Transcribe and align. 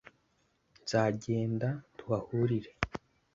nzagenda 0.83 1.69
tuhahurire 1.97 2.69